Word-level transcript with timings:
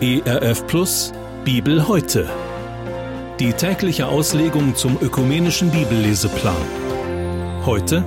ERF 0.00 0.64
Plus 0.68 1.12
Bibel 1.44 1.88
heute. 1.88 2.30
Die 3.40 3.52
tägliche 3.52 4.06
Auslegung 4.06 4.76
zum 4.76 4.96
ökumenischen 5.02 5.72
Bibelleseplan. 5.72 6.54
Heute 7.66 8.04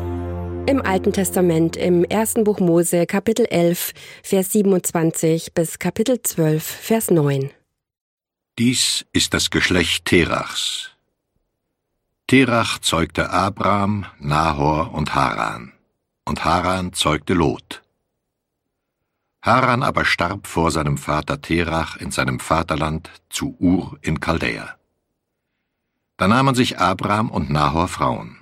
im 0.67 0.81
Alten 0.81 1.11
Testament 1.11 1.75
im 1.75 2.05
ersten 2.05 2.45
Buch 2.45 2.61
Mose 2.61 3.05
Kapitel 3.05 3.45
11 3.45 3.91
Vers 4.23 4.53
27 4.53 5.53
bis 5.53 5.79
Kapitel 5.79 6.21
12 6.21 6.63
Vers 6.63 7.11
9. 7.11 7.49
Dies 8.57 9.05
ist 9.11 9.33
das 9.33 9.49
Geschlecht 9.49 10.05
Terachs. 10.05 10.91
Terach 12.27 12.79
zeugte 12.79 13.31
Abraham, 13.31 14.05
Nahor 14.17 14.93
und 14.93 15.13
Haran, 15.13 15.73
und 16.23 16.45
Haran 16.45 16.93
zeugte 16.93 17.33
Lot. 17.33 17.81
Haran 19.41 19.81
aber 19.81 20.05
starb 20.05 20.45
vor 20.45 20.69
seinem 20.69 20.97
Vater 20.97 21.41
Terach 21.41 21.97
in 21.97 22.11
seinem 22.11 22.39
Vaterland 22.39 23.09
zu 23.29 23.55
Ur 23.59 23.97
in 24.01 24.19
Chaldäa. 24.19 24.75
Da 26.17 26.27
nahmen 26.27 26.53
sich 26.53 26.77
Abraham 26.77 27.31
und 27.31 27.49
Nahor 27.49 27.87
Frauen. 27.87 28.37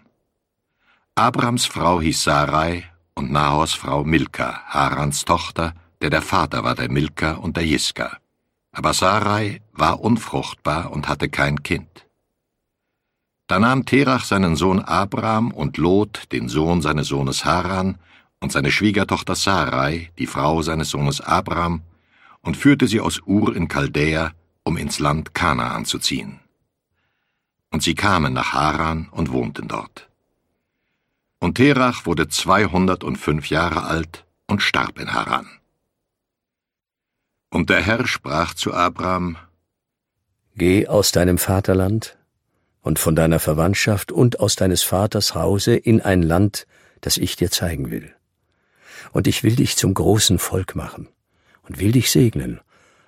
Abrams 1.15 1.65
Frau 1.65 2.01
hieß 2.01 2.23
Sarai 2.23 2.83
und 3.13 3.31
Nahors 3.31 3.73
Frau 3.73 4.03
Milka, 4.03 4.61
Harans 4.65 5.23
Tochter, 5.23 5.73
der 6.01 6.09
der 6.09 6.21
Vater 6.21 6.65
war 6.65 6.75
der 6.75 6.91
Milka 6.91 7.33
und 7.33 7.55
der 7.55 7.65
Jiska. 7.65 8.17
Aber 8.73 8.93
Sarai 8.93 9.61
war 9.71 10.01
unfruchtbar 10.01 10.91
und 10.91 11.07
hatte 11.07 11.29
kein 11.29 11.63
Kind. 11.63 12.05
Da 13.47 13.59
nahm 13.59 13.85
Terach 13.85 14.25
seinen 14.25 14.55
Sohn 14.57 14.79
Abram 14.79 15.51
und 15.51 15.77
Lot, 15.77 16.31
den 16.33 16.49
Sohn 16.49 16.81
seines 16.81 17.07
Sohnes 17.07 17.45
Haran, 17.45 17.97
und 18.39 18.51
seine 18.51 18.71
Schwiegertochter 18.71 19.35
Sarai, 19.35 20.11
die 20.17 20.27
Frau 20.27 20.61
seines 20.61 20.89
Sohnes 20.89 21.21
Abram, 21.21 21.81
und 22.41 22.57
führte 22.57 22.87
sie 22.87 23.01
aus 23.01 23.21
Ur 23.25 23.55
in 23.55 23.67
Chaldäa, 23.67 24.31
um 24.63 24.77
ins 24.77 24.99
Land 24.99 25.33
Kanaan 25.33 25.85
zu 25.85 25.99
ziehen. 25.99 26.39
Und 27.71 27.83
sie 27.83 27.95
kamen 27.95 28.33
nach 28.33 28.53
Haran 28.53 29.09
und 29.11 29.31
wohnten 29.31 29.67
dort. 29.67 30.09
Und 31.39 31.55
Terach 31.55 32.05
wurde 32.05 32.27
zweihundertundfünf 32.27 33.49
Jahre 33.49 33.83
alt 33.83 34.25
und 34.47 34.61
starb 34.61 34.99
in 34.99 35.13
Haran. 35.13 35.47
Und 37.49 37.69
der 37.69 37.81
Herr 37.81 38.05
sprach 38.07 38.53
zu 38.53 38.73
Abram, 38.73 39.37
Geh 40.55 40.87
aus 40.87 41.11
deinem 41.11 41.37
Vaterland 41.37 42.17
und 42.81 42.99
von 42.99 43.15
deiner 43.15 43.39
Verwandtschaft 43.39 44.11
und 44.11 44.39
aus 44.39 44.55
deines 44.55 44.83
Vaters 44.83 45.35
Hause 45.35 45.75
in 45.75 46.01
ein 46.01 46.21
Land, 46.21 46.67
das 47.01 47.17
ich 47.17 47.35
dir 47.35 47.49
zeigen 47.49 47.91
will. 47.91 48.13
Und 49.11 49.27
ich 49.27 49.43
will 49.43 49.55
dich 49.55 49.77
zum 49.77 49.93
großen 49.93 50.39
Volk 50.39 50.75
machen 50.75 51.07
und 51.63 51.79
will 51.79 51.91
dich 51.91 52.11
segnen 52.11 52.59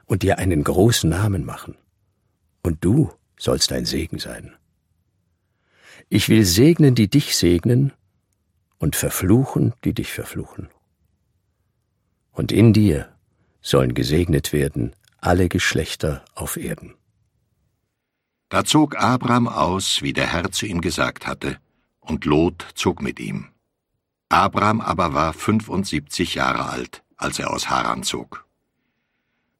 und 0.05 0.23
dir 0.23 0.37
einen 0.37 0.63
großen 0.63 1.09
Namen 1.09 1.45
machen. 1.45 1.75
Und 2.63 2.83
du 2.83 3.11
sollst 3.37 3.71
ein 3.71 3.85
Segen 3.85 4.19
sein. 4.19 4.55
Ich 6.09 6.29
will 6.29 6.45
segnen, 6.45 6.95
die 6.95 7.09
dich 7.09 7.35
segnen, 7.35 7.93
und 8.81 8.95
verfluchen, 8.95 9.73
die 9.83 9.93
dich 9.93 10.11
verfluchen. 10.11 10.67
Und 12.31 12.51
in 12.51 12.73
dir 12.73 13.15
sollen 13.61 13.93
gesegnet 13.93 14.53
werden 14.53 14.95
alle 15.19 15.49
Geschlechter 15.49 16.25
auf 16.33 16.57
Erden. 16.57 16.95
Da 18.49 18.65
zog 18.65 18.97
Abraham 18.97 19.47
aus, 19.47 20.01
wie 20.01 20.13
der 20.13 20.33
Herr 20.33 20.51
zu 20.51 20.65
ihm 20.65 20.81
gesagt 20.81 21.27
hatte, 21.27 21.57
und 21.99 22.25
Lot 22.25 22.67
zog 22.73 23.03
mit 23.03 23.19
ihm. 23.19 23.50
Abraham 24.31 24.79
aber 24.79 25.13
war 25.13 25.33
fünfundsiebzig 25.33 26.35
Jahre 26.35 26.69
alt, 26.69 27.03
als 27.17 27.37
er 27.37 27.51
aus 27.51 27.69
Haran 27.69 28.03
zog. 28.03 28.45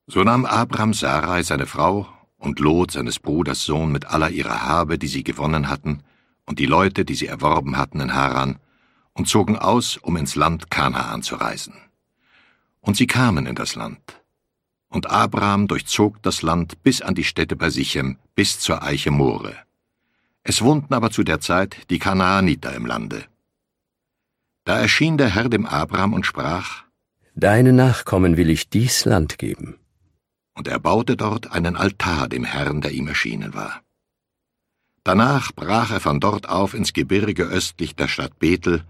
So 0.08 0.24
nahm 0.24 0.46
Abraham 0.46 0.94
Sarai 0.94 1.44
seine 1.44 1.66
Frau 1.66 2.08
und 2.38 2.60
Lot 2.60 2.92
seines 2.92 3.20
Bruders 3.20 3.64
Sohn 3.64 3.92
mit 3.92 4.06
aller 4.06 4.30
ihrer 4.30 4.64
Habe, 4.64 4.98
die 4.98 5.08
sie 5.08 5.24
gewonnen 5.24 5.68
hatten, 5.68 6.04
und 6.46 6.58
die 6.58 6.66
Leute, 6.66 7.04
die 7.04 7.16
sie 7.16 7.28
erworben 7.28 7.78
hatten 7.78 8.00
in 8.00 8.14
Haran, 8.14 8.60
und 9.14 9.28
zogen 9.28 9.58
aus, 9.58 9.98
um 9.98 10.16
ins 10.16 10.36
Land 10.36 10.72
Kanaan 10.72 11.22
zu 11.22 11.36
reisen. 11.36 11.76
Und 12.80 12.96
sie 12.96 13.08
kamen 13.08 13.46
in 13.46 13.56
das 13.56 13.76
Land. 13.76 14.22
Und 14.88 15.10
Abraham 15.10 15.68
durchzog 15.68 16.24
das 16.24 16.42
Land 16.42 16.82
bis 16.82 17.02
an 17.02 17.14
die 17.14 17.26
Städte 17.26 17.58
bei 17.58 17.70
Sichem, 17.70 18.18
bis 18.36 18.60
zur 18.60 18.82
Eiche 18.82 19.12
More. 19.12 19.54
Es 20.44 20.62
wohnten 20.62 20.94
aber 20.94 21.12
zu 21.12 21.24
der 21.24 21.42
Zeit 21.42 21.90
die 21.90 22.00
Kanaaniter 22.00 22.74
im 22.74 22.86
Lande. 22.86 23.26
Da 24.64 24.80
erschien 24.80 25.18
der 25.18 25.30
Herr 25.30 25.50
dem 25.50 25.66
Abraham 25.66 26.14
und 26.14 26.26
sprach, 26.26 26.84
Deine 27.36 27.74
Nachkommen 27.74 28.38
will 28.38 28.50
ich 28.50 28.70
dies 28.70 29.06
Land 29.06 29.38
geben. 29.38 29.78
Und 30.54 30.68
er 30.68 30.80
baute 30.80 31.16
dort 31.18 31.52
einen 31.52 31.76
Altar 31.76 32.28
dem 32.28 32.44
Herrn, 32.44 32.82
der 32.82 32.92
ihm 32.92 33.08
erschienen 33.08 33.54
war. 33.54 33.82
Danach 35.04 35.52
brach 35.54 35.92
er 35.92 36.00
von 36.00 36.20
dort 36.20 36.48
auf 36.48 36.74
ins 36.74 36.94
Gebirge 36.94 37.44
östlich 37.44 37.96
der 37.96 38.08
Stadt 38.08 38.38
Bethel 38.38 38.84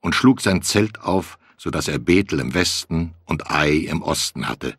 und 0.00 0.14
schlug 0.14 0.40
sein 0.40 0.62
Zelt 0.62 1.00
auf, 1.02 1.38
so 1.58 1.70
dass 1.70 1.88
er 1.88 1.98
Bethel 1.98 2.40
im 2.40 2.54
Westen 2.54 3.14
und 3.26 3.50
Ai 3.50 3.72
im 3.72 4.00
Osten 4.00 4.48
hatte, 4.48 4.76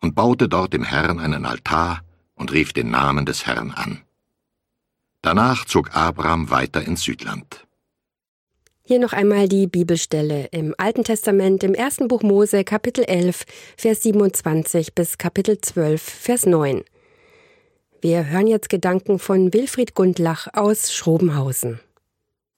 und 0.00 0.14
baute 0.14 0.48
dort 0.48 0.72
dem 0.72 0.82
Herrn 0.82 1.20
einen 1.20 1.46
Altar 1.46 2.02
und 2.34 2.52
rief 2.52 2.72
den 2.72 2.90
Namen 2.90 3.26
des 3.26 3.46
Herrn 3.46 3.70
an. 3.70 4.02
Danach 5.22 5.64
zog 5.64 5.94
Abraham 5.94 6.50
weiter 6.50 6.82
ins 6.82 7.02
Südland. 7.02 7.65
Hier 8.88 9.00
noch 9.00 9.12
einmal 9.12 9.48
die 9.48 9.66
Bibelstelle 9.66 10.46
im 10.52 10.72
Alten 10.78 11.02
Testament 11.02 11.64
im 11.64 11.74
ersten 11.74 12.06
Buch 12.06 12.22
Mose 12.22 12.62
Kapitel 12.62 13.02
11 13.02 13.44
Vers 13.76 14.04
27 14.04 14.94
bis 14.94 15.18
Kapitel 15.18 15.60
12 15.60 16.00
Vers 16.00 16.46
9. 16.46 16.84
Wir 18.00 18.26
hören 18.26 18.46
jetzt 18.46 18.68
Gedanken 18.68 19.18
von 19.18 19.52
Wilfried 19.52 19.96
Gundlach 19.96 20.46
aus 20.52 20.94
Schrobenhausen. 20.94 21.80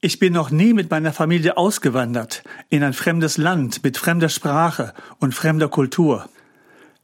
Ich 0.03 0.19
bin 0.19 0.35
noch 0.35 0.51
nie 0.51 0.75
mit 0.75 0.91
meiner 0.91 1.15
Familie 1.15 1.57
ausgewandert 1.57 2.43
in 2.69 2.83
ein 2.83 2.93
fremdes 2.93 3.39
Land 3.39 3.83
mit 3.83 3.97
fremder 3.97 4.29
Sprache 4.29 4.93
und 5.21 5.35
fremder 5.35 5.69
Kultur. 5.69 6.29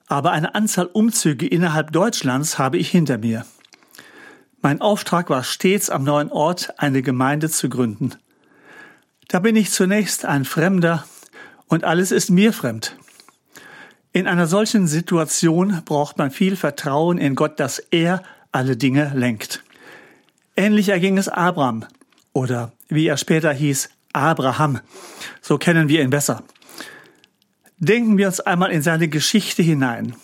Aber 0.07 0.33
eine 0.33 0.55
Anzahl 0.55 0.91
Umzüge 0.93 1.47
innerhalb 1.47 1.93
Deutschlands 1.93 2.59
habe 2.59 2.77
ich 2.77 2.91
hinter 2.91 3.17
mir. 3.17 3.47
Mein 4.61 4.83
Auftrag 4.83 5.31
war 5.31 5.45
stets 5.45 5.89
am 5.89 6.05
neuen 6.05 6.31
Ort 6.31 6.75
eine 6.77 7.01
Gemeinde 7.01 7.49
zu 7.49 7.71
gründen. 7.71 8.17
Da 9.35 9.41
bin 9.41 9.57
ich 9.57 9.73
zunächst 9.73 10.25
ein 10.25 10.45
Fremder 10.45 11.05
und 11.67 11.83
alles 11.83 12.13
ist 12.13 12.31
mir 12.31 12.53
fremd. 12.53 12.97
In 14.13 14.29
einer 14.29 14.47
solchen 14.47 14.87
Situation 14.87 15.83
braucht 15.85 16.19
man 16.19 16.31
viel 16.31 16.55
Vertrauen 16.55 17.19
in 17.19 17.35
Gott, 17.35 17.59
dass 17.59 17.81
er 17.81 18.23
alle 18.53 18.77
Dinge 18.77 19.11
lenkt. 19.13 19.65
Ähnlich 20.55 20.91
erging 20.91 21.19
es 21.19 21.29
Abraham 21.29 21.85
oder 22.33 22.71
wie 22.89 23.09
er 23.09 23.17
später 23.17 23.53
hieß, 23.53 23.91
Abraham. 24.13 24.79
So 25.43 25.59
kennen 25.59 25.89
wir 25.89 26.03
ihn 26.03 26.11
besser. 26.11 26.45
Denken 27.79 28.17
wir 28.19 28.29
uns 28.29 28.39
einmal 28.39 28.71
in 28.71 28.83
seine 28.83 29.09
Geschichte 29.09 29.65
hinein. 29.65 30.15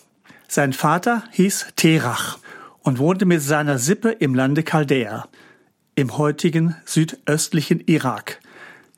Sein 0.47 0.73
Vater 0.73 1.25
hieß 1.33 1.73
Terach 1.75 2.39
und 2.83 3.01
wohnte 3.01 3.27
mit 3.27 3.43
seiner 3.43 3.79
Sippe 3.79 4.13
im 4.13 4.37
Lande 4.37 4.63
Chaldäa, 4.63 5.27
im 5.97 6.17
heutigen 6.17 6.77
südöstlichen 6.85 7.81
Irak. 7.81 8.41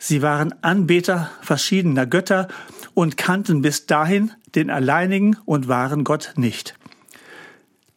Sie 0.04 0.20
waren 0.20 0.52
Anbeter 0.62 1.30
verschiedener 1.42 2.06
Götter 2.06 2.48
und 2.92 3.16
kannten 3.16 3.62
bis 3.62 3.86
dahin 3.86 4.32
den 4.56 4.68
alleinigen 4.68 5.36
und 5.44 5.68
wahren 5.68 6.02
Gott 6.02 6.32
nicht. 6.34 6.74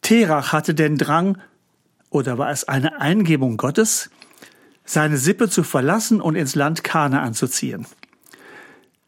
Terach 0.02 0.52
hatte 0.52 0.72
den 0.72 0.98
Drang, 0.98 1.38
oder 2.10 2.38
war 2.38 2.50
es 2.50 2.62
eine 2.62 3.00
Eingebung 3.00 3.56
Gottes, 3.56 4.08
seine 4.84 5.16
Sippe 5.16 5.50
zu 5.50 5.64
verlassen 5.64 6.20
und 6.20 6.36
ins 6.36 6.54
Land 6.54 6.84
Kanaan 6.84 7.34
zu 7.34 7.48
ziehen. 7.48 7.88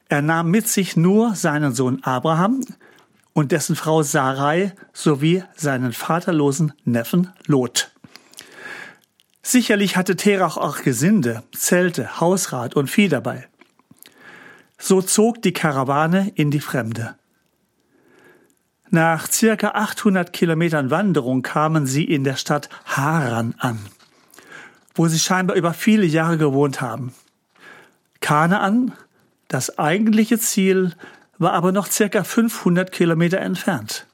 Er 0.09 0.21
nahm 0.21 0.51
mit 0.51 0.67
sich 0.67 0.97
nur 0.97 1.37
seinen 1.37 1.75
Sohn 1.75 2.03
Abraham 2.03 2.63
und 3.33 3.53
dessen 3.53 3.77
Frau 3.77 4.03
Sarai 4.03 4.75
sowie 4.93 5.45
seinen 5.55 5.93
vaterlosen 5.93 6.73
Neffen 6.85 7.33
Lot. 7.47 7.93
Sicherlich 9.43 9.97
hatte 9.97 10.17
Terach 10.17 10.57
auch 10.57 10.83
Gesinde, 10.83 11.43
Zelte, 11.53 12.21
Hausrat 12.21 12.75
und 12.75 12.89
Vieh 12.89 13.09
dabei. 13.09 13.49
So 14.79 15.03
zog 15.03 15.43
die 15.43 15.53
Karawane 15.53 16.33
in 16.35 16.51
die 16.51 16.61
Fremde. 16.61 17.17
Nach 18.91 19.31
circa 19.31 19.69
800 19.71 20.33
Kilometern 20.33 20.91
Wanderung 20.91 21.43
kamen 21.43 21.87
sie 21.87 22.05
in 22.05 22.25
der 22.25 22.37
Stadt 22.37 22.69
Haran 22.85 23.55
an 23.59 23.79
wo 24.99 25.07
sie 25.07 25.21
scheinbar 25.21 25.57
über 25.57 25.73
viele 25.73 26.05
Jahre 26.05 26.37
gewohnt 26.37 26.81
haben. 26.81 27.15
Kanaan, 28.21 28.93
das 29.47 29.79
eigentliche 29.79 30.41
Ziel, 30.41 30.93
war 31.39 31.53
aber 31.53 31.71
noch 31.71 31.87
circa 31.87 32.25
500 32.25 32.91
Kilometer 32.91 33.39
entfernt. 33.39 34.07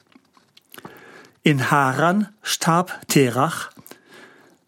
In 1.43 1.71
Haran 1.71 2.29
starb 2.43 3.01
Terach, 3.09 3.71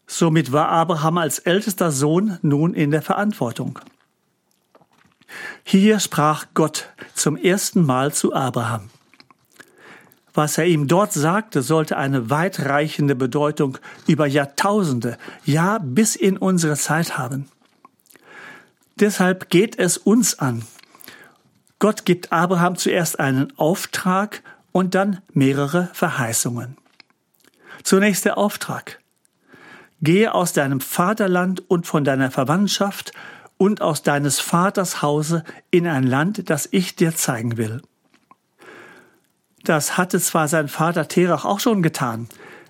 somit 0.07 0.53
war 0.53 0.69
Abraham 0.69 1.19
als 1.19 1.39
ältester 1.39 1.91
Sohn 1.91 2.39
nun 2.43 2.75
in 2.75 2.91
der 2.91 3.03
Verantwortung. 3.03 3.79
Hier 5.65 5.99
sprach 5.99 6.47
Gott 6.55 6.89
zum 7.15 7.37
ersten 7.37 7.85
Mal 7.85 8.13
zu 8.13 8.33
Abraham. 8.35 8.91
Was 10.33 10.59
er 10.59 10.67
ihm 10.67 10.87
dort 10.87 11.13
sagte, 11.13 11.63
sollte 11.63 11.97
eine 11.97 12.29
weitreichende 12.29 13.15
Bedeutung 13.15 13.79
über 14.07 14.27
Jahrtausende, 14.27 15.17
ja 15.45 15.79
bis 15.79 16.15
in 16.15 16.37
unsere 16.37 16.77
Zeit 16.77 17.17
haben. 17.17 17.49
Deshalb 19.01 19.51
geht 19.51 19.79
es 19.79 19.97
uns 19.97 20.39
an. 20.39 20.63
Gott 21.79 22.05
gibt 22.05 22.33
Abraham 22.33 22.77
zuerst 22.77 23.19
einen 23.19 23.53
Auftrag 23.59 24.43
und 24.73 24.95
dann 24.95 25.23
mehrere 25.33 25.89
Verheißungen. 25.95 26.77
Zunächst 27.83 28.25
der 28.25 28.37
Auftrag. 28.39 29.01
Gehe 30.03 30.35
aus 30.35 30.53
deinem 30.53 30.81
Vaterland 30.81 31.63
und 31.69 31.87
von 31.87 32.05
deiner 32.05 32.31
Verwandtschaft 32.31 33.13
und 33.57 33.81
aus 33.81 34.03
deines 34.03 34.41
Vaters 34.41 35.03
Hause 35.03 35.45
in 35.71 35.87
ein 35.87 36.05
Land, 36.05 36.51
das 36.51 36.69
ich 36.71 36.97
dir 36.97 37.15
zeigen 37.15 37.57
will. 37.57 37.83
Das 39.65 39.97
hatte 39.97 40.21
zwar 40.21 40.49
sein 40.49 40.69
Vater 40.69 41.09
Terach 41.09 41.45
auch 41.45 41.61
schon 41.61 41.83
getan, 41.83 42.29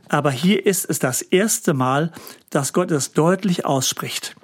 aber 0.09 0.31
hier 0.31 0.65
ist 0.65 0.89
es 0.89 0.99
das 0.99 1.21
erste 1.21 1.75
Mal, 1.75 2.13
dass 2.51 2.73
Gott 2.73 2.91
es 2.91 3.13
deutlich 3.13 3.67
ausspricht. 3.67 4.37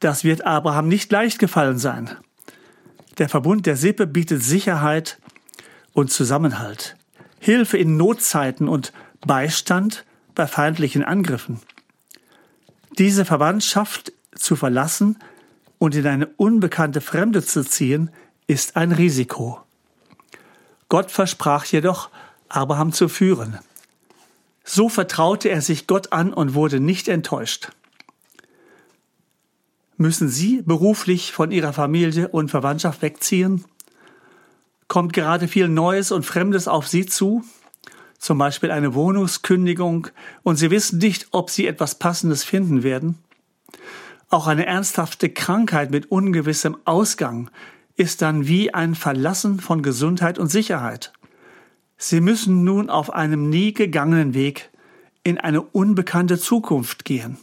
Das 0.00 0.24
wird 0.24 0.46
Abraham 0.46 0.88
nicht 0.88 1.10
leicht 1.10 1.38
gefallen 1.38 1.78
sein. 1.78 2.10
Der 3.18 3.28
Verbund 3.28 3.66
der 3.66 3.76
Sippe 3.76 4.06
bietet 4.06 4.42
Sicherheit 4.42 5.18
und 5.94 6.12
Zusammenhalt, 6.12 6.96
Hilfe 7.40 7.78
in 7.78 7.96
Notzeiten 7.96 8.68
und 8.68 8.92
Beistand 9.26 10.05
bei 10.36 10.46
feindlichen 10.46 11.02
Angriffen. 11.02 11.60
Diese 12.98 13.24
Verwandtschaft 13.24 14.12
zu 14.36 14.54
verlassen 14.54 15.18
und 15.78 15.96
in 15.96 16.06
eine 16.06 16.28
unbekannte 16.36 17.00
Fremde 17.00 17.44
zu 17.44 17.64
ziehen, 17.64 18.10
ist 18.46 18.76
ein 18.76 18.92
Risiko. 18.92 19.60
Gott 20.88 21.10
versprach 21.10 21.64
jedoch, 21.64 22.10
Abraham 22.48 22.92
zu 22.92 23.08
führen. 23.08 23.58
So 24.62 24.88
vertraute 24.88 25.48
er 25.48 25.62
sich 25.62 25.88
Gott 25.88 26.12
an 26.12 26.32
und 26.32 26.54
wurde 26.54 26.78
nicht 26.78 27.08
enttäuscht. 27.08 27.70
Müssen 29.96 30.28
Sie 30.28 30.62
beruflich 30.62 31.32
von 31.32 31.50
Ihrer 31.50 31.72
Familie 31.72 32.28
und 32.28 32.50
Verwandtschaft 32.50 33.02
wegziehen? 33.02 33.64
Kommt 34.88 35.12
gerade 35.12 35.48
viel 35.48 35.68
Neues 35.68 36.12
und 36.12 36.24
Fremdes 36.24 36.68
auf 36.68 36.86
Sie 36.86 37.06
zu? 37.06 37.44
Zum 38.18 38.38
Beispiel 38.38 38.70
eine 38.70 38.94
Wohnungskündigung 38.94 40.08
und 40.42 40.56
Sie 40.56 40.70
wissen 40.70 40.98
nicht, 40.98 41.28
ob 41.32 41.50
Sie 41.50 41.66
etwas 41.66 41.96
Passendes 41.96 42.44
finden 42.44 42.82
werden? 42.82 43.18
Auch 44.28 44.46
eine 44.46 44.66
ernsthafte 44.66 45.28
Krankheit 45.28 45.90
mit 45.90 46.10
ungewissem 46.10 46.76
Ausgang 46.84 47.50
ist 47.96 48.22
dann 48.22 48.46
wie 48.46 48.74
ein 48.74 48.94
Verlassen 48.94 49.60
von 49.60 49.82
Gesundheit 49.82 50.38
und 50.38 50.48
Sicherheit. 50.48 51.12
Sie 51.96 52.20
müssen 52.20 52.64
nun 52.64 52.90
auf 52.90 53.12
einem 53.12 53.48
nie 53.48 53.72
gegangenen 53.72 54.34
Weg 54.34 54.70
in 55.22 55.38
eine 55.38 55.62
unbekannte 55.62 56.38
Zukunft 56.38 57.04
gehen. 57.04 57.38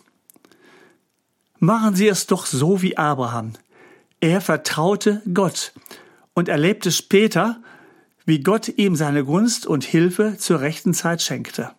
Machen 1.60 1.96
Sie 1.96 2.08
es 2.08 2.28
doch 2.28 2.46
so 2.46 2.82
wie 2.82 2.98
Abraham. 2.98 3.54
Er 4.20 4.42
vertraute 4.42 5.22
Gott 5.34 5.74
und 6.34 6.50
erlebte 6.50 6.92
später, 6.92 7.62
wie 8.26 8.42
Gott 8.42 8.68
ihm 8.78 8.96
seine 8.96 9.26
Gunst 9.26 9.66
und 9.66 9.84
Hilfe 9.84 10.38
zur 10.38 10.62
rechten 10.62 10.94
Zeit 10.94 11.22
schenkte. 11.22 11.72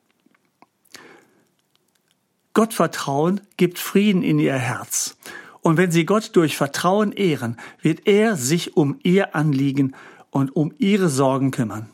Gottvertrauen 2.52 3.40
gibt 3.56 3.78
Frieden 3.78 4.22
in 4.22 4.38
ihr 4.38 4.54
Herz 4.54 5.16
und 5.64 5.78
wenn 5.78 5.90
sie 5.90 6.04
Gott 6.04 6.36
durch 6.36 6.58
Vertrauen 6.58 7.10
ehren, 7.12 7.56
wird 7.80 8.06
er 8.06 8.36
sich 8.36 8.76
um 8.76 8.98
ihr 9.02 9.34
Anliegen 9.34 9.96
und 10.30 10.54
um 10.54 10.74
ihre 10.78 11.08
Sorgen 11.08 11.50
kümmern. 11.52 11.88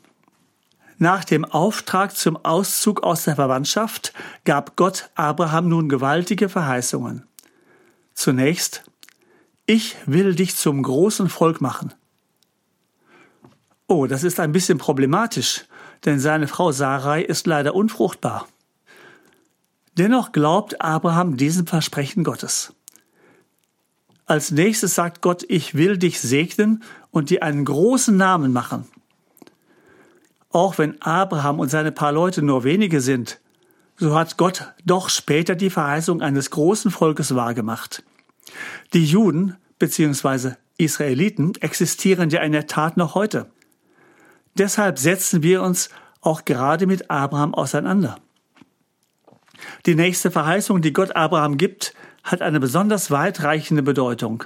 Nach 0.98 1.24
dem 1.24 1.44
Auftrag 1.44 2.16
zum 2.16 2.36
Auszug 2.36 3.04
aus 3.04 3.24
der 3.24 3.36
Verwandtschaft 3.36 4.12
gab 4.44 4.76
Gott 4.76 5.10
Abraham 5.14 5.68
nun 5.68 5.88
gewaltige 5.88 6.48
Verheißungen. 6.48 7.26
Zunächst, 8.12 8.82
ich 9.66 9.96
will 10.04 10.34
dich 10.34 10.56
zum 10.56 10.82
großen 10.82 11.28
Volk 11.28 11.60
machen. 11.60 11.94
Oh, 13.90 14.06
das 14.06 14.22
ist 14.22 14.38
ein 14.38 14.52
bisschen 14.52 14.78
problematisch, 14.78 15.64
denn 16.04 16.20
seine 16.20 16.46
Frau 16.46 16.70
Sarai 16.70 17.22
ist 17.22 17.48
leider 17.48 17.74
unfruchtbar. 17.74 18.46
Dennoch 19.98 20.30
glaubt 20.30 20.80
Abraham 20.80 21.36
diesem 21.36 21.66
Versprechen 21.66 22.22
Gottes. 22.22 22.72
Als 24.26 24.52
nächstes 24.52 24.94
sagt 24.94 25.22
Gott, 25.22 25.44
ich 25.48 25.74
will 25.74 25.98
dich 25.98 26.20
segnen 26.20 26.84
und 27.10 27.30
dir 27.30 27.42
einen 27.42 27.64
großen 27.64 28.16
Namen 28.16 28.52
machen. 28.52 28.86
Auch 30.50 30.78
wenn 30.78 31.02
Abraham 31.02 31.58
und 31.58 31.68
seine 31.68 31.90
paar 31.90 32.12
Leute 32.12 32.42
nur 32.42 32.62
wenige 32.62 33.00
sind, 33.00 33.40
so 33.96 34.14
hat 34.14 34.36
Gott 34.36 34.72
doch 34.86 35.08
später 35.08 35.56
die 35.56 35.68
Verheißung 35.68 36.22
eines 36.22 36.52
großen 36.52 36.92
Volkes 36.92 37.34
wahrgemacht. 37.34 38.04
Die 38.92 39.04
Juden 39.04 39.56
bzw. 39.80 40.52
Israeliten 40.76 41.54
existieren 41.56 42.30
ja 42.30 42.40
in 42.42 42.52
der 42.52 42.68
Tat 42.68 42.96
noch 42.96 43.16
heute. 43.16 43.50
Deshalb 44.54 44.98
setzen 44.98 45.42
wir 45.42 45.62
uns 45.62 45.90
auch 46.20 46.44
gerade 46.44 46.86
mit 46.86 47.10
Abraham 47.10 47.54
auseinander. 47.54 48.18
Die 49.86 49.94
nächste 49.94 50.30
Verheißung, 50.30 50.82
die 50.82 50.92
Gott 50.92 51.16
Abraham 51.16 51.56
gibt, 51.56 51.94
hat 52.22 52.42
eine 52.42 52.60
besonders 52.60 53.10
weitreichende 53.10 53.82
Bedeutung. 53.82 54.44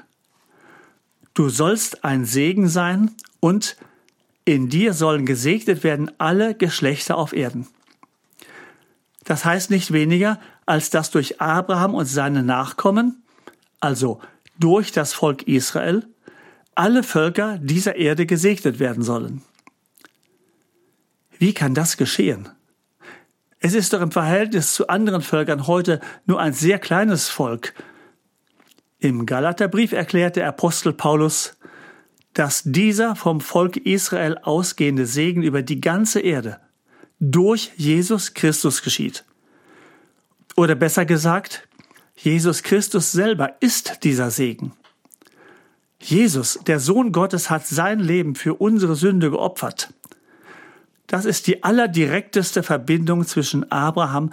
Du 1.35 1.49
sollst 1.49 2.05
ein 2.05 2.25
Segen 2.25 2.69
sein 2.69 3.11
und 3.41 3.77
in 4.45 4.69
dir 4.69 4.93
sollen 4.93 5.27
gesegnet 5.27 5.83
werden 5.83 6.13
alle 6.19 6.55
Geschlechter 6.55 7.17
auf 7.17 7.33
Erden. 7.33 7.67
Das 9.25 9.45
heißt 9.45 9.71
nicht 9.71 9.93
weniger, 9.93 10.39
als 10.67 10.91
dass 10.91 11.11
durch 11.11 11.41
Abraham 11.41 11.95
und 11.95 12.05
seine 12.05 12.43
Nachkommen, 12.43 13.23
also 13.81 14.21
durch 14.59 14.93
das 14.93 15.15
Volk 15.15 15.43
Israel, 15.49 16.07
alle 16.75 17.03
Völker 17.03 17.59
dieser 17.59 17.97
Erde 17.97 18.27
gesegnet 18.27 18.79
werden 18.79 19.03
sollen. 19.03 19.43
Wie 21.45 21.53
kann 21.53 21.75
das 21.75 21.99
geschehen? 21.99 22.49
Es 23.59 23.75
ist 23.75 23.93
doch 23.93 24.01
im 24.01 24.11
Verhältnis 24.11 24.73
zu 24.73 24.89
anderen 24.89 25.21
Völkern 25.21 25.67
heute 25.67 26.01
nur 26.25 26.41
ein 26.41 26.55
sehr 26.55 26.79
kleines 26.79 27.29
Volk. 27.29 27.75
Im 28.99 29.27
Galaterbrief 29.27 29.93
erklärt 29.93 30.37
der 30.37 30.49
Apostel 30.49 30.95
Paulus, 30.95 31.59
dass 32.33 32.63
dieser 32.65 33.15
vom 33.15 33.43
Volk 33.43 33.77
Israel 33.77 34.39
ausgehende 34.39 35.05
Segen 35.05 35.43
über 35.43 35.61
die 35.61 35.83
ganze 35.83 36.21
Erde 36.21 36.61
durch 37.21 37.73
Jesus 37.77 38.33
Christus 38.33 38.81
geschieht. 38.81 39.27
Oder 40.57 40.75
besser 40.75 41.05
gesagt, 41.05 41.69
Jesus 42.17 42.63
Christus 42.63 43.13
selber 43.13 43.55
ist 43.61 44.03
dieser 44.03 44.31
Segen. 44.31 44.73
Jesus, 46.01 46.59
der 46.67 46.81
Sohn 46.81 47.13
Gottes, 47.13 47.51
hat 47.51 47.67
sein 47.67 48.01
Leben 48.01 48.35
für 48.35 48.55
unsere 48.55 48.97
Sünde 48.97 49.31
geopfert. 49.31 49.91
Das 51.15 51.27
ist 51.27 51.47
die 51.47 51.63
allerdirekteste 51.63 52.65
Verbindung 52.65 53.25
zwischen 53.25 53.71
Abraham 53.71 54.33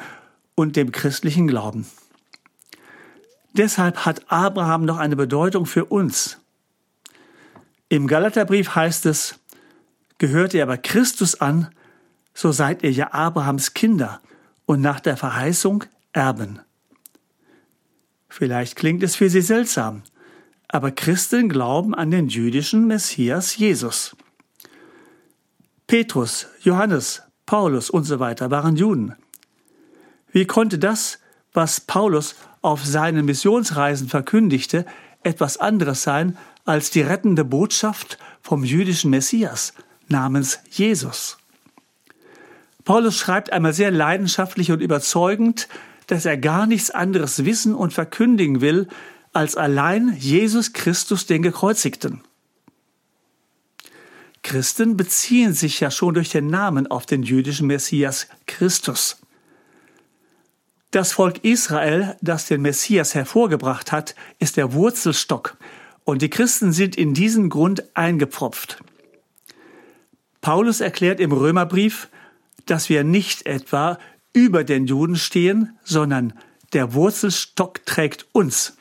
und 0.56 0.76
dem 0.76 0.92
christlichen 0.92 1.46
Glauben. 1.46 1.86
Deshalb 3.54 3.98
hat 3.98 4.32
Abraham 4.32 4.86
noch 4.86 4.98
eine 4.98 5.16
Bedeutung 5.16 5.68
für 5.68 5.86
uns. 5.86 6.40
Im 7.88 8.08
Galaterbrief 8.08 8.74
heißt 8.74 9.06
es, 9.06 9.36
gehört 10.18 10.56
ihr 10.56 10.64
aber 10.64 10.78
Christus 10.78 11.40
an, 11.40 11.70
so 12.34 12.52
seid 12.52 12.82
ihr 12.82 12.92
ja 12.92 13.14
Abrahams 13.14 13.76
Kinder 13.76 14.20
und 14.66 14.82
nach 14.82 15.00
der 15.02 15.18
Verheißung 15.18 15.84
Erben. 16.14 16.62
Vielleicht 18.28 18.76
klingt 18.76 19.04
es 19.04 19.16
für 19.16 19.30
Sie 19.30 19.42
seltsam, 19.42 20.02
aber 20.68 20.90
Christen 20.90 21.48
glauben 21.48 21.94
an 21.94 22.10
den 22.10 22.28
jüdischen 22.28 22.88
Messias 22.88 23.56
Jesus. 23.56 24.16
Petrus, 25.92 26.48
Johannes, 26.62 27.22
Paulus 27.46 27.90
und 27.90 28.06
so 28.06 28.22
weiter 28.22 28.50
waren 28.50 28.78
Juden. 28.78 29.14
Wie 30.32 30.46
konnte 30.46 30.80
das, 30.80 31.20
was 31.52 31.82
Paulus 31.82 32.36
auf 32.62 32.86
seinen 32.86 33.26
Missionsreisen 33.26 34.08
verkündigte, 34.08 34.86
etwas 35.22 35.58
anderes 35.58 36.04
sein 36.04 36.38
als 36.64 36.92
die 36.92 37.02
rettende 37.02 37.44
Botschaft 37.44 38.18
vom 38.42 38.64
jüdischen 38.64 39.10
Messias 39.10 39.74
namens 40.08 40.60
Jesus? 40.70 41.38
Paulus 42.86 43.18
schreibt 43.18 43.52
einmal 43.52 43.74
sehr 43.74 43.92
leidenschaftlich 43.92 44.72
und 44.72 44.80
überzeugend, 44.80 45.68
dass 46.08 46.26
er 46.26 46.38
gar 46.38 46.68
nichts 46.68 46.90
anderes 46.90 47.44
wissen 47.44 47.76
und 47.76 47.92
verkündigen 47.92 48.62
will, 48.62 48.88
als 49.34 49.58
allein 49.58 50.16
Jesus 50.18 50.72
Christus 50.72 51.26
den 51.26 51.42
Gekreuzigten. 51.42 52.24
Christen 54.52 54.98
beziehen 54.98 55.54
sich 55.54 55.80
ja 55.80 55.90
schon 55.90 56.14
durch 56.14 56.28
den 56.28 56.48
Namen 56.48 56.86
auf 56.86 57.06
den 57.06 57.24
jüdischen 57.24 57.68
Messias 57.68 58.28
Christus. 58.48 59.22
Das 60.92 61.14
Volk 61.14 61.46
Israel, 61.46 62.18
das 62.20 62.48
den 62.48 62.62
Messias 62.62 63.16
hervorgebracht 63.16 63.94
hat, 63.94 64.14
ist 64.40 64.58
der 64.58 64.74
Wurzelstock 64.74 65.56
Und 66.04 66.22
die 66.22 66.30
Christen 66.30 66.74
sind 66.74 66.98
in 66.98 67.14
diesen 67.14 67.48
Grund 67.48 67.96
eingepfropft. 67.96 68.84
Paulus 70.42 70.82
erklärt 70.82 71.22
im 71.22 71.32
Römerbrief, 71.32 72.10
dass 72.66 72.90
wir 72.90 73.06
nicht 73.06 73.46
etwa 73.46 74.00
über 74.34 74.66
den 74.66 74.86
Juden 74.86 75.16
stehen, 75.16 75.78
sondern 75.86 76.34
der 76.74 76.94
Wurzelstock 76.94 77.86
trägt 77.86 78.26
uns. 78.34 78.76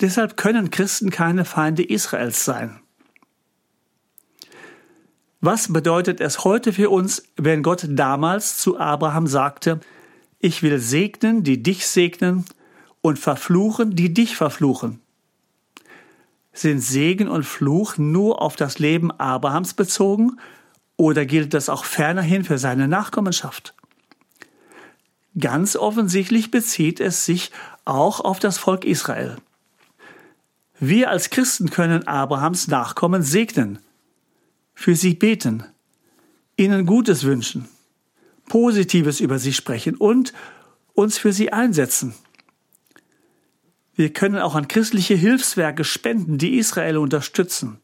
Deshalb 0.00 0.36
können 0.36 0.72
Christen 0.72 1.10
keine 1.10 1.44
Feinde 1.44 1.84
Israels 1.84 2.44
sein. 2.44 2.80
Was 5.40 5.72
bedeutet 5.72 6.20
es 6.20 6.42
heute 6.42 6.72
für 6.72 6.90
uns, 6.90 7.22
wenn 7.36 7.62
Gott 7.62 7.86
damals 7.88 8.58
zu 8.58 8.78
Abraham 8.78 9.28
sagte, 9.28 9.78
ich 10.40 10.62
will 10.62 10.78
segnen, 10.80 11.44
die 11.44 11.62
dich 11.62 11.86
segnen, 11.86 12.44
und 13.00 13.18
verfluchen, 13.18 13.94
die 13.94 14.12
dich 14.12 14.36
verfluchen? 14.36 15.00
Sind 16.52 16.80
Segen 16.80 17.28
und 17.28 17.44
Fluch 17.44 17.98
nur 17.98 18.42
auf 18.42 18.56
das 18.56 18.80
Leben 18.80 19.12
Abrahams 19.12 19.74
bezogen 19.74 20.38
oder 20.96 21.24
gilt 21.24 21.54
das 21.54 21.68
auch 21.68 21.84
fernerhin 21.84 22.42
für 22.42 22.58
seine 22.58 22.88
Nachkommenschaft? 22.88 23.74
Ganz 25.38 25.76
offensichtlich 25.76 26.50
bezieht 26.50 26.98
es 26.98 27.24
sich 27.24 27.52
auch 27.84 28.18
auf 28.18 28.40
das 28.40 28.58
Volk 28.58 28.84
Israel. 28.84 29.36
Wir 30.80 31.10
als 31.10 31.30
Christen 31.30 31.70
können 31.70 32.08
Abrahams 32.08 32.66
Nachkommen 32.66 33.22
segnen, 33.22 33.78
für 34.78 34.94
sie 34.94 35.14
beten, 35.14 35.64
ihnen 36.56 36.86
Gutes 36.86 37.24
wünschen, 37.24 37.68
Positives 38.46 39.18
über 39.18 39.40
sie 39.40 39.52
sprechen 39.52 39.96
und 39.96 40.32
uns 40.94 41.18
für 41.18 41.32
sie 41.32 41.52
einsetzen. 41.52 42.14
Wir 43.96 44.12
können 44.12 44.38
auch 44.38 44.54
an 44.54 44.68
christliche 44.68 45.16
Hilfswerke 45.16 45.82
spenden, 45.82 46.38
die 46.38 46.58
Israel 46.58 46.98
unterstützen. 46.98 47.80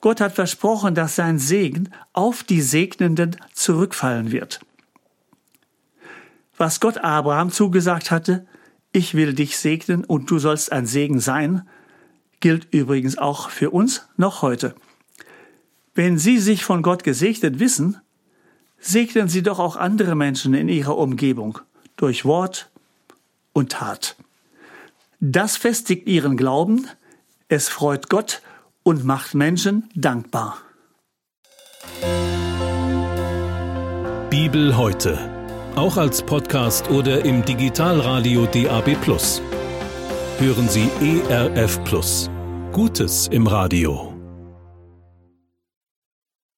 Gott 0.00 0.22
hat 0.22 0.32
versprochen, 0.32 0.94
dass 0.94 1.14
sein 1.14 1.38
Segen 1.38 1.90
auf 2.14 2.42
die 2.42 2.62
Segnenden 2.62 3.36
zurückfallen 3.52 4.32
wird. 4.32 4.60
Was 6.56 6.80
Gott 6.80 6.96
Abraham 6.96 7.50
zugesagt 7.50 8.10
hatte, 8.10 8.46
ich 8.92 9.12
will 9.12 9.34
dich 9.34 9.58
segnen 9.58 10.06
und 10.06 10.30
du 10.30 10.38
sollst 10.38 10.72
ein 10.72 10.86
Segen 10.86 11.20
sein, 11.20 11.68
gilt 12.40 12.72
übrigens 12.72 13.18
auch 13.18 13.50
für 13.50 13.68
uns 13.68 14.08
noch 14.16 14.40
heute. 14.40 14.74
Wenn 15.94 16.18
Sie 16.18 16.38
sich 16.38 16.64
von 16.64 16.82
Gott 16.82 17.02
gesegnet 17.04 17.58
wissen, 17.58 17.96
segnen 18.78 19.28
Sie 19.28 19.42
doch 19.42 19.58
auch 19.58 19.76
andere 19.76 20.14
Menschen 20.14 20.54
in 20.54 20.68
Ihrer 20.68 20.96
Umgebung 20.96 21.58
durch 21.96 22.24
Wort 22.24 22.70
und 23.52 23.72
Tat. 23.72 24.16
Das 25.20 25.56
festigt 25.56 26.06
Ihren 26.06 26.36
Glauben, 26.36 26.86
es 27.48 27.68
freut 27.68 28.08
Gott 28.08 28.40
und 28.82 29.04
macht 29.04 29.34
Menschen 29.34 29.90
dankbar. 29.94 30.58
Bibel 34.30 34.76
heute, 34.76 35.18
auch 35.74 35.96
als 35.96 36.22
Podcast 36.22 36.88
oder 36.88 37.24
im 37.24 37.44
Digitalradio 37.44 38.46
DAB+. 38.46 38.96
Hören 40.38 40.68
Sie 40.68 40.88
ERF 41.02 41.80
Gutes 42.72 43.28
im 43.28 43.46
Radio. 43.48 44.09